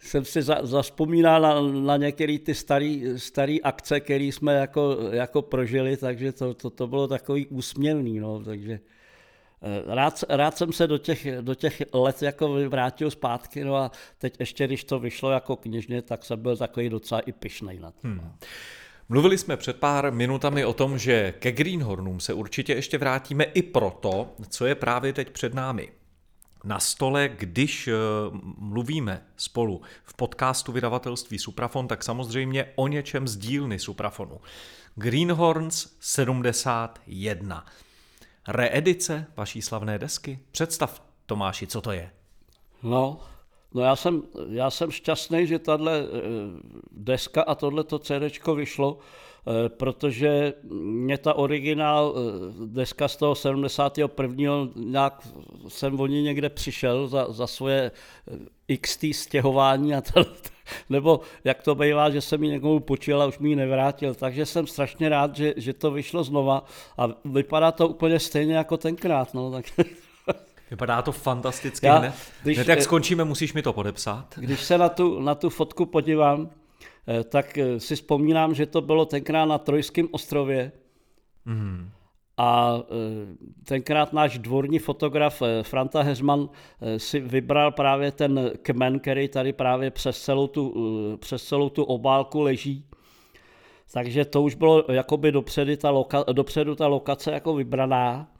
[0.00, 2.54] jsem si za, zaspomínal na, na některé ty
[3.16, 8.20] staré akce, které jsme jako, jako prožili, takže to, to, to bylo takový úsměvný.
[8.20, 8.80] No, takže
[9.62, 13.90] eh, rád, rád jsem se do těch, do těch let jako vrátil zpátky, no a
[14.18, 17.90] teď ještě, když to vyšlo jako knižně, tak jsem byl takový docela i pyšnej na
[17.90, 18.08] to.
[18.08, 18.32] Hmm.
[19.08, 23.62] Mluvili jsme před pár minutami o tom, že ke Greenhornům se určitě ještě vrátíme i
[23.62, 25.88] proto, co je právě teď před námi.
[26.64, 27.92] Na stole, když eh,
[28.58, 34.40] mluvíme spolu v podcastu vydavatelství Suprafon, tak samozřejmě o něčem z dílny Suprafonu.
[34.94, 37.66] Greenhorns 71.
[38.48, 40.38] reedice vaší slavné desky?
[40.50, 42.10] Představ, Tomáši, co to je?
[42.82, 43.20] No,
[43.74, 46.06] no já jsem, já jsem šťastný, že tahle eh,
[46.92, 48.98] deska a tohleto CD vyšlo,
[49.68, 54.68] protože mě ta originál eh, deska z toho 71.
[54.76, 55.28] nějak
[55.68, 57.90] jsem o ní někde přišel za, za svoje
[58.80, 60.24] XT stěhování a to,
[60.90, 64.14] nebo jak to bývá, že jsem mi někomu počil a už mi ji nevrátil.
[64.14, 66.64] Takže jsem strašně rád, že, že to vyšlo znova
[66.98, 69.34] a vypadá to úplně stejně jako tenkrát.
[69.34, 69.64] No, tak...
[70.70, 72.14] Vypadá to fantasticky Já, hned.
[72.42, 74.34] když- hned jak skončíme, musíš mi to podepsat.
[74.36, 76.57] Když se na tu, na tu fotku podívám, eh,
[77.24, 80.72] tak eh, si vzpomínám, že to bylo tenkrát na Trojském ostrově.
[82.36, 86.48] A eh, tenkrát náš dvorní fotograf eh, Franta Heřman
[86.80, 90.74] eh, si vybral právě ten kmen, který tady právě přes celou tu,
[91.14, 92.84] eh, přes celou tu obálku leží.
[93.92, 98.32] Takže to už bylo jakoby dopředu ta, loka, dopředu ta lokace jako vybraná.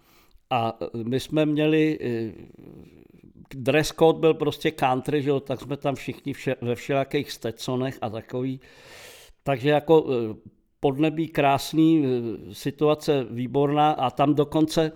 [0.50, 2.32] A eh, my jsme měli eh,
[3.54, 7.98] dress code byl prostě country, že jo, tak jsme tam všichni vše, ve všelijakých stetsonech
[8.00, 8.60] a takový.
[9.42, 10.34] Takže jako eh,
[10.80, 14.92] podnebí krásný, eh, situace výborná a tam dokonce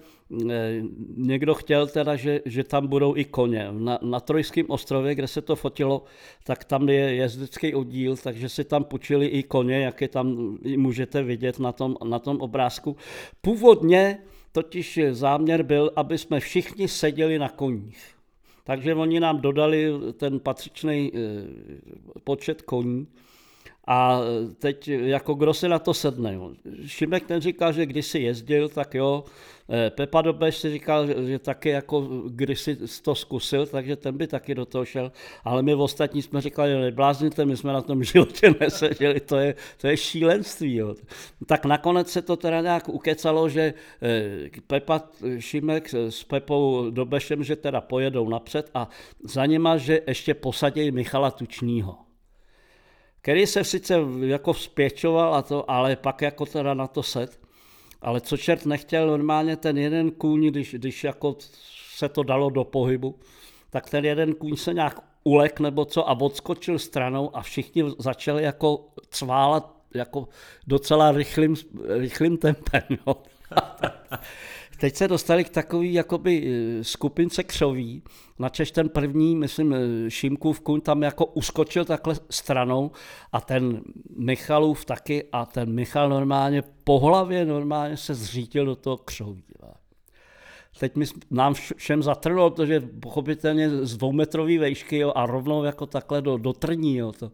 [0.51, 0.83] eh,
[1.17, 3.69] někdo chtěl teda, že, že tam budou i koně.
[3.73, 6.05] Na, na Trojském ostrově, kde se to fotilo,
[6.45, 11.23] tak tam je jezdecký oddíl, takže si tam půjčili i koně, jak je tam můžete
[11.23, 12.97] vidět na tom, na tom obrázku.
[13.41, 14.19] Původně
[14.53, 18.22] totiž záměr byl, aby jsme všichni seděli na koních.
[18.65, 21.19] Takže oni nám dodali ten patřičný eh,
[22.25, 23.07] počet koní
[23.87, 24.21] a
[24.59, 26.39] teď jako kdo se na to sedne.
[26.87, 29.25] Šimek ten říkal, že když si jezdil, tak jo.
[29.75, 34.27] Eh, Pepa Dobeš si říkal, že, taky jako když si to zkusil, takže ten by
[34.27, 35.13] taky do toho šel.
[35.45, 39.55] Ale my ostatní jsme říkali, že neblázníte, my jsme na tom životě neseděli, to je,
[39.77, 40.75] to je šílenství.
[40.75, 40.95] Jo.
[41.47, 45.03] Tak nakonec se to teda nějak ukecalo, že eh, Pepa
[45.39, 48.89] Šimek s Pepou Dobešem, že teda pojedou napřed a
[49.25, 51.99] za nima, že ještě posadí Michala Tučního
[53.23, 57.42] který se sice jako vzpěčoval a to, ale pak jako teda na to set.
[58.03, 61.37] Ale co čert nechtěl, normálně ten jeden kůň, když, když jako
[61.97, 63.19] se to dalo do pohybu,
[63.71, 68.43] tak ten jeden kůň se nějak ulek nebo co a odskočil stranou a všichni začali
[68.43, 70.29] jako cválat jako
[70.67, 71.55] docela rychlým,
[71.89, 72.83] rychlým tempem.
[73.07, 73.17] Jo.
[74.83, 78.03] Teď se dostali k takový jakoby eh, skupince křoví,
[78.39, 82.91] načež ten první, myslím, eh, Šimkův kuň tam jako uskočil takhle stranou
[83.33, 83.83] a ten
[84.17, 89.45] Michalův taky a ten Michal normálně po hlavě normálně se zřítil do toho křoví.
[90.79, 95.87] Teď mi, nám vš- všem zatrnulo, protože pochopitelně z dvoumetrový vejšky jo, a rovnou jako
[95.87, 96.97] takhle do, do trní.
[96.97, 97.33] Jo, to.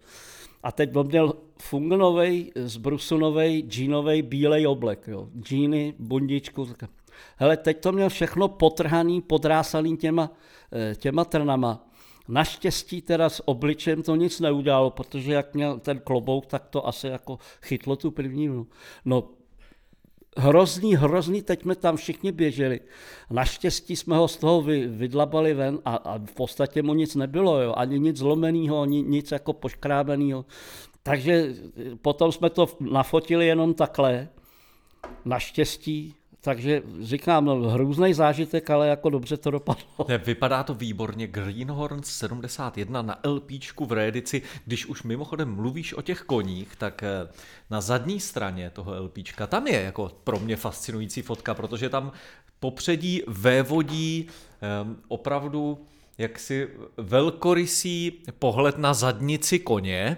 [0.62, 1.32] A teď on měl
[1.62, 5.04] fungonovej, zbrusunovej, džínovej, bílej oblek.
[5.08, 5.28] Jo.
[5.40, 6.66] Džíny, bundičku.
[6.66, 6.97] tak-
[7.36, 10.30] Hele, teď to měl všechno potrhaný, podrásaný těma,
[10.72, 11.84] eh, těma trnama.
[12.28, 17.06] Naštěstí teda s obličem to nic neudělalo, protože jak měl ten klobouk, tak to asi
[17.06, 18.66] jako chytlo tu první vlnu.
[19.04, 19.28] No,
[20.36, 22.80] hrozný, hrozný, teď jsme tam všichni běželi.
[23.30, 27.62] Naštěstí jsme ho z toho vy, vydlabali ven a, a v podstatě mu nic nebylo,
[27.62, 27.74] jo.
[27.76, 30.44] ani nic zlomeného, ani nic jako poškrábeného.
[31.02, 31.54] Takže
[32.02, 34.28] potom jsme to nafotili jenom takhle,
[35.24, 39.84] naštěstí, takže říkám, no, hrůzný zážitek, ale jako dobře to dopadlo.
[40.08, 41.26] Ne, Vypadá to výborně.
[41.26, 44.42] Greenhorn 71 na LPčku v reedici.
[44.64, 47.28] Když už mimochodem mluvíš o těch koních, tak eh,
[47.70, 52.12] na zadní straně toho LPčka, tam je jako pro mě fascinující fotka, protože tam
[52.60, 54.28] popředí vévodí
[54.84, 55.78] um, opravdu
[56.18, 60.16] jaksi velkorysý pohled na zadnici koně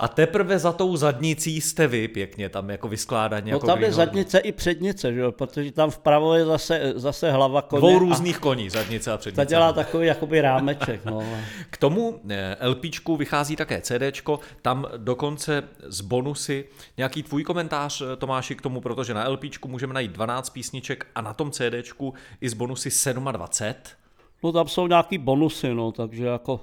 [0.00, 3.50] a teprve za tou zadnicí jste vy pěkně tam jako vyskládaní.
[3.50, 4.06] No jako tam je Greenhorn.
[4.06, 5.32] zadnice i přednice, že jo?
[5.32, 7.80] protože tam vpravo je zase, zase hlava koně.
[7.80, 9.46] Dvou a různých koní, zadnice a Ta přednice.
[9.46, 11.04] dělá takový jakoby rámeček.
[11.04, 11.22] No.
[11.70, 16.64] K tomu eh, LPčku vychází také CDčko, tam dokonce z bonusy
[16.96, 21.20] nějaký tvůj komentář eh, Tomáši k tomu, protože na LPčku můžeme najít 12 písniček a
[21.20, 22.90] na tom CDčku i z bonusy
[23.22, 23.99] 27,
[24.42, 26.60] no tam jsou nějaký bonusy, no, takže jako...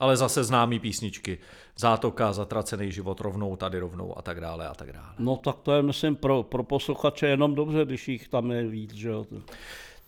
[0.00, 1.38] ale zase známý písničky.
[1.76, 5.14] Zátoka, Zatracený život, rovnou tady rovnou a tak dále a tak dále.
[5.18, 8.94] No tak to je, myslím, pro, pro posluchače jenom dobře, když jich tam je víc,
[8.94, 9.26] že jo.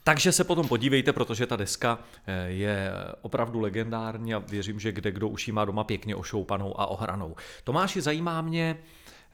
[0.04, 2.92] Takže se potom podívejte, protože ta deska eh, je
[3.22, 7.36] opravdu legendární a věřím, že kde kdo už ji má doma pěkně ošoupanou a ohranou.
[7.64, 8.78] Tomáši, zajímá mě,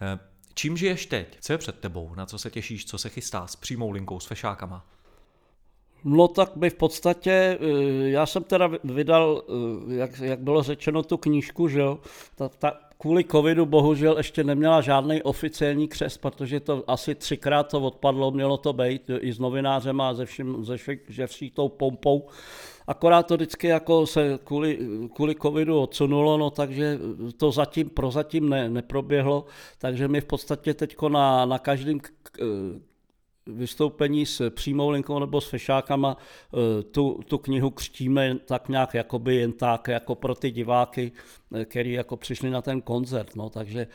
[0.00, 0.18] eh,
[0.54, 1.36] čím žiješ teď?
[1.40, 2.14] Co je před tebou?
[2.14, 2.86] Na co se těšíš?
[2.86, 4.84] Co se chystá s přímou linkou, s fešákama?
[6.04, 11.02] No tak by v podstatě, eh, já jsem teda vydal, eh, jak, jak bylo řečeno,
[11.02, 11.98] tu knížku, že jo,
[12.34, 17.80] ta, ta, kvůli covidu bohužel ještě neměla žádný oficiální křest, protože to asi třikrát to
[17.80, 21.68] odpadlo, mělo to být i s novinářem a ze vším, ze vším, že vším tou
[21.68, 22.26] pompou.
[22.86, 24.78] Akorát to vždycky jako se kvůli,
[25.14, 26.98] kvůli covidu odsunulo, no takže
[27.36, 29.44] to zatím, prozatím ne, neproběhlo,
[29.78, 32.00] takže my v podstatě teď na, na každém
[33.46, 39.36] vystoupení s přímou linkou nebo s fešákama eh, tu, tu knihu křtíme tak nějak jakoby
[39.36, 41.12] jen tak, jako pro ty diváky,
[41.54, 43.36] eh, který jako přišli na ten koncert.
[43.36, 43.86] No, takže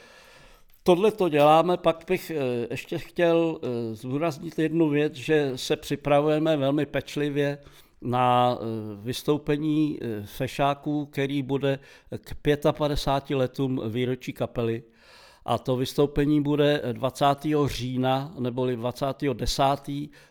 [0.83, 3.59] tohle to děláme, pak bych eh, ještě chtěl
[3.93, 7.57] zdůraznit jednu věc, že se připravujeme velmi pečlivě
[8.01, 8.57] na
[9.01, 11.79] vystoupení fešáků, který bude
[12.23, 12.35] k
[12.71, 14.83] 55 letům výročí kapely
[15.45, 17.25] a to vystoupení bude 20.
[17.65, 18.77] října neboli
[19.33, 19.63] 10.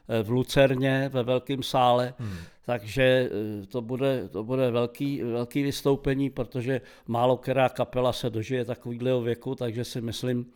[0.09, 2.15] Eh, v Lucerně ve Velkém sále.
[2.19, 2.37] Hmm.
[2.67, 3.31] Takže
[3.63, 9.21] eh, to bude, to bude velký, velký vystoupení, protože málo která kapela se dožije takového
[9.21, 10.47] věku, takže si myslím,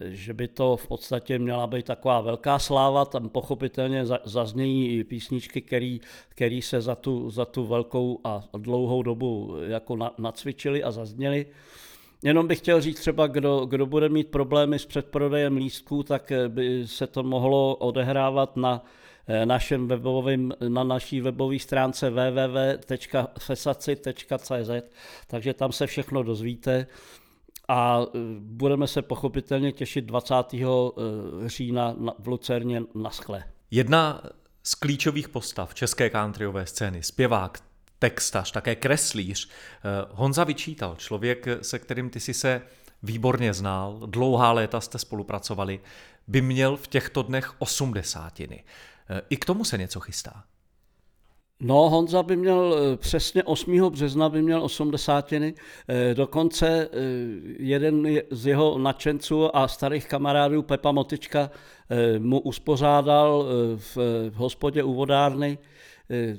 [0.00, 3.04] že by to v podstatě měla být taková velká sláva.
[3.04, 9.02] Tam pochopitelně zaznějí i písničky, který, který se za tu, za tu velkou a dlouhou
[9.02, 11.46] dobu jako nacvičili a zazněly.
[12.22, 16.48] Jenom bych chtěl říct třeba, kdo, kdo bude mít problémy s předprodejem lístků, tak eh,
[16.48, 18.84] by se to mohlo odehrávat na
[19.26, 23.00] eh, našem webovém, na naší webové stránce www.fesaci.cz,
[25.26, 26.86] takže tam se všechno dozvíte
[27.68, 28.08] a eh,
[28.38, 30.34] budeme se pochopitelně těšit 20.
[31.46, 33.44] října v Lucerně na skle.
[33.70, 34.22] Jedna
[34.62, 37.58] z klíčových postav české countryové scény, zpěvák,
[38.02, 39.48] textař, také kreslíř.
[39.48, 42.62] Eh, Honza vyčítal, člověk, se kterým ty si se
[43.02, 45.80] výborně znal, dlouhá léta jste spolupracovali,
[46.26, 48.64] by měl v těchto dnech osmdesátiny.
[49.10, 50.44] Eh, I k tomu se něco chystá.
[51.60, 53.90] No, Honza by měl eh, přesně 8.
[53.90, 55.54] března by měl osmdesátiny.
[56.14, 56.88] Dokonce
[57.58, 61.50] jeden z jeho nadšenců a starých kamarádů, Pepa Motička,
[62.18, 65.58] mu uspořádal v hospodě u vodárny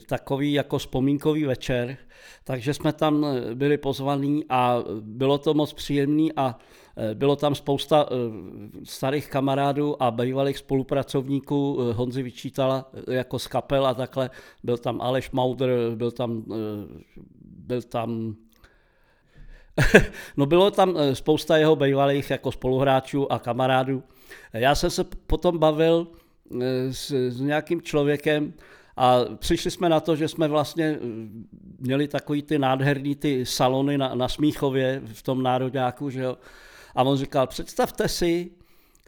[0.08, 1.98] takový jako vzpomínkový večer,
[2.44, 6.58] takže jsme tam e, byli pozvaní a bylo to moc příjemný a
[6.98, 8.10] e, bylo tam spousta
[8.84, 14.30] starých kamarádů a bývalých spolupracovníků Honzi Vyčítala jako z kapel a takhle.
[14.64, 16.44] Byl tam Aleš Mauder, byl tam,
[17.42, 18.36] byl tam
[20.38, 24.04] no bylo tam spousta jeho bývalých jako spoluhráčů a kamarádů.
[24.54, 26.08] Já jsem se potom bavil
[26.92, 28.54] s, s nějakým člověkem,
[28.98, 31.00] a přišli jsme na to, že jsme vlastně eh,
[31.80, 36.38] měli takový ty nádherný ty salony na, na Smíchově v tom nároďáku, že jo.
[36.96, 38.52] A on říkal, představte si,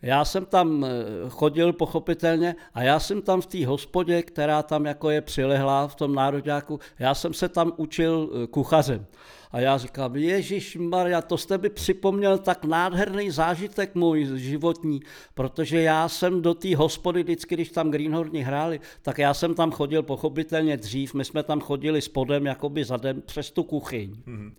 [0.01, 0.89] já jsem tam eh,
[1.29, 5.95] chodil pochopitelně a já jsem tam v té hospodě, která tam jako je přilehlá v
[5.95, 9.05] tom nároďáku, já jsem se tam učil eh, kuchařem.
[9.51, 14.99] A já říkám, Ježíš Maria, to jste by připomněl tak nádherný zážitek můj životní,
[15.33, 19.71] protože já jsem do té hospody, vždycky, když tam Greenhorni hráli, tak já jsem tam
[19.71, 24.11] chodil pochopitelně dřív, my jsme tam chodili spodem, jakoby zadem, přes tu kuchyň.
[24.11, 24.51] Mm-hmm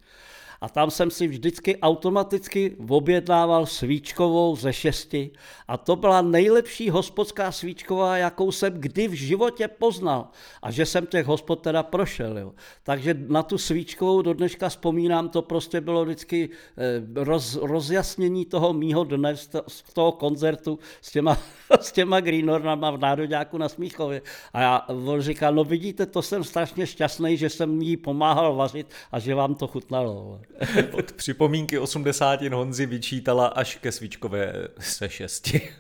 [0.61, 5.31] a tam jsem si vždycky automaticky objednával svíčkovou ze šesti
[5.69, 10.29] a to byla nejlepší hospodská svíčková, jakou jsem kdy v životě poznal
[10.63, 12.39] a že jsem těch hospod teda prošel.
[12.39, 12.53] Jo.
[12.83, 18.73] Takže na tu svíčkovou do dneška vzpomínám, to prostě bylo vždycky eh, roz, rozjasnění toho
[18.73, 19.37] mýho dne
[19.69, 21.39] z toho koncertu s těma,
[21.81, 24.23] s těma Greenhornama v Národňáku na Smíchově.
[24.53, 28.87] A já, on říkal, no vidíte, to jsem strašně šťastný, že jsem jí pomáhal vařit
[29.13, 30.41] a že vám to chutnalo.
[30.93, 35.71] Od připomínky 80 Honzi vyčítala až ke svíčkové se šesti.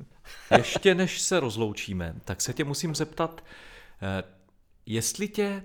[0.56, 3.44] Ještě než se rozloučíme, tak se tě musím zeptat,
[4.02, 4.22] eh,
[4.86, 5.62] jestli tě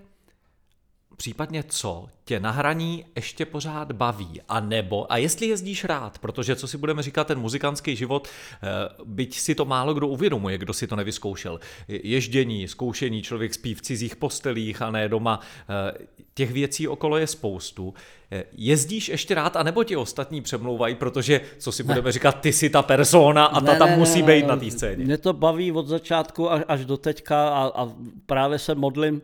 [1.17, 6.55] případně co tě na hraní ještě pořád baví, a nebo, a jestli jezdíš rád, protože
[6.55, 8.67] co si budeme říkat, ten muzikantský život, eh,
[9.05, 11.59] byť si to málo kdo uvědomuje, kdo si to nevyzkoušel.
[11.87, 15.97] Ježdění, zkoušení, člověk spí v cizích postelích a ne doma, eh,
[16.33, 17.93] těch věcí okolo je spoustu.
[18.31, 22.11] Eh, jezdíš ještě rád, anebo ti ostatní přemlouvají, protože, co si budeme ne.
[22.11, 24.57] říkat, ty jsi ta persona a ta ne, tam ne, musí ne, být ne, na
[24.57, 25.05] té scéně.
[25.05, 27.89] Mě to baví od začátku až do teďka a, a
[28.25, 29.21] právě se modlím,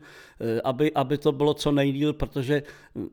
[0.64, 2.64] aby, aby to bylo co nejdíl, protože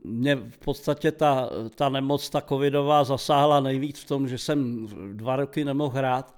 [0.04, 5.36] mě v podstatě ta, ta nemoc, ta covidová zasáhla nejvíc v tom, že jsem dva
[5.36, 6.36] roky nemohl hrát.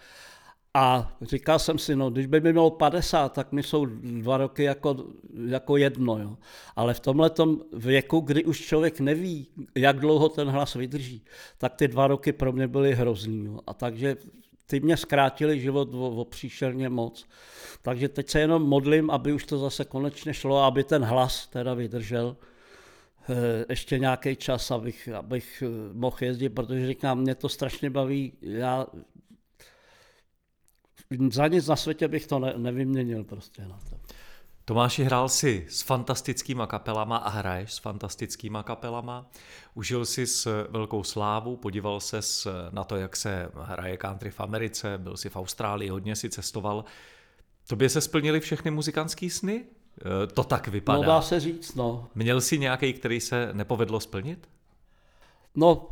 [0.74, 4.62] A říkal jsem si, no, když by mi mělo 50, tak mi jsou dva roky
[4.62, 5.04] jako,
[5.46, 6.18] jako jedno.
[6.18, 6.36] Jo.
[6.76, 7.30] Ale v tomhle
[7.72, 11.24] věku, kdy už člověk neví, jak dlouho ten hlas vydrží,
[11.58, 13.44] tak ty dva roky pro mě byly hrozný.
[13.44, 13.60] Jo.
[13.66, 14.16] A takže
[14.66, 17.26] ty mě zkrátili život o, o příšerně moc.
[17.82, 21.74] Takže teď se jenom modlím, aby už to zase konečně šlo, aby ten hlas teda
[21.74, 22.36] vydržel
[23.30, 28.32] eh, ještě nějaký čas, abych, abych eh, mohl jezdit, protože říkám, mě to strašně baví.
[28.40, 28.86] Já
[31.30, 33.96] za nic na světě bych to ne, nevyměnil prostě na to.
[34.64, 39.30] Tomáši, hrál si s fantastickýma kapelama a hraješ s fantastickýma kapelama.
[39.74, 42.20] Užil si s velkou slávu, podíval se
[42.70, 46.84] na to, jak se hraje country v Americe, byl si v Austrálii, hodně si cestoval.
[47.68, 49.64] Tobě se splnily všechny muzikantské sny?
[50.24, 50.98] E, to tak vypadá.
[50.98, 52.08] No dá se říct, no.
[52.14, 54.48] Měl jsi nějaký, který se nepovedlo splnit?
[55.54, 55.88] No,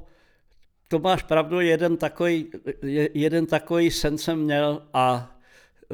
[0.89, 2.51] to máš pravdu, jeden takový,
[3.15, 5.37] jeden takový sen jsem měl a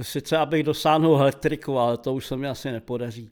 [0.02, 3.30] sice abych dosáhnul elektriku, ale to už se mi asi nepodaří.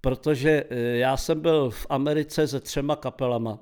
[0.00, 3.58] Protože eh, já jsem byl v Americe se třema kapelama.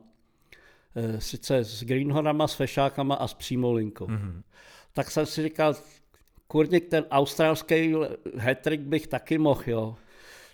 [0.96, 4.06] Eh, sice s Greenhornama, s Fešákama a s Přímolinkou.
[4.06, 4.42] Mm-hmm.
[4.92, 5.74] Tak jsem si říkal,
[6.46, 7.94] kurník, ten australský
[8.36, 9.96] hetrik bych taky mohl, jo.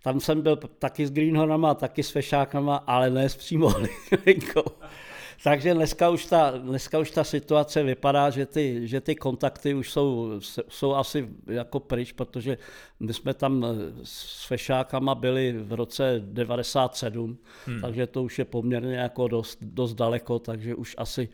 [0.03, 4.64] Tam jsem byl taky s Greenhornama, taky s Fešákama, ale ne s Přímolinkou.
[5.45, 9.93] Takže dneska už, ta, dneska už ta situace vypadá, že ty, že ty kontakty už
[9.93, 10.33] jsou,
[10.69, 12.59] jsou asi jako pryč, protože
[13.01, 13.67] my jsme tam
[14.05, 17.81] s fešákama byli v roce 97, hmm.
[17.81, 21.29] takže to už je poměrně jako dost, dost daleko, takže už asi,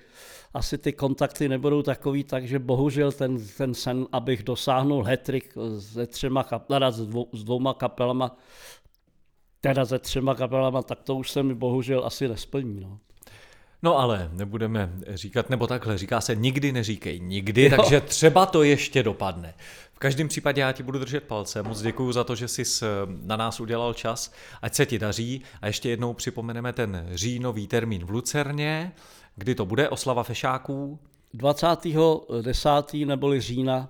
[0.55, 6.43] asi ty kontakty nebudou takový, takže bohužel ten, ten sen, abych dosáhnul hetrik se třema,
[6.43, 8.37] teda s, dvou, s dvouma kapelama,
[9.61, 12.81] teda se třema kapelama, tak to už se mi bohužel asi nesplní.
[12.81, 12.99] No.
[13.83, 17.77] No ale nebudeme říkat, nebo takhle, říká se nikdy neříkej nikdy, jo.
[17.77, 19.55] takže třeba to ještě dopadne.
[19.93, 21.63] V každém případě já ti budu držet palce.
[21.63, 22.65] Moc děkuji za to, že jsi
[23.23, 24.33] na nás udělal čas.
[24.63, 25.43] Ať se ti daří.
[25.63, 28.93] A ještě jednou připomeneme ten říjnový termín v Lucerně.
[29.37, 29.89] Kdy to bude?
[29.89, 30.99] Oslava fešáků?
[31.35, 33.07] 20.10.
[33.07, 33.89] neboli října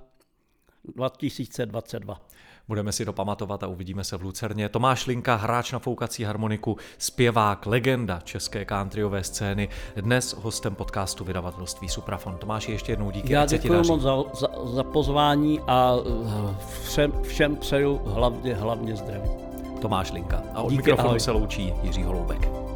[0.96, 2.20] 2022.
[2.70, 4.68] Budeme si to pamatovat a uvidíme se v Lucerně.
[4.68, 11.88] Tomáš Linka, hráč na foukací harmoniku, zpěvák, legenda české countryové scény, dnes hostem podcastu vydavatelství
[11.88, 12.38] Suprafon.
[12.38, 13.32] Tomáš, ještě jednou díky.
[13.32, 19.30] Já děkuji moc za, za, za pozvání a eh, všem, všem přeju hlavně, hlavně zdraví.
[19.80, 20.42] Tomáš Linka.
[20.54, 21.20] A od díky, mikrofonu ahoj.
[21.20, 22.69] se loučí Jiří Holoubek.